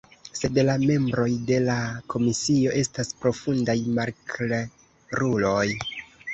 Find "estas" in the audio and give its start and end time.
2.81-3.13